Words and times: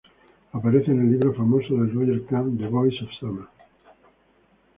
Aparece 0.53 0.89
en 0.89 1.01
el 1.01 1.11
libro 1.11 1.31
famoso 1.35 1.75
de 1.75 1.93
Roger 1.93 2.25
Kahn, 2.25 2.57
"The 2.57 2.65
Boys 2.69 2.99
of 3.03 3.09
Summer.". 3.19 3.45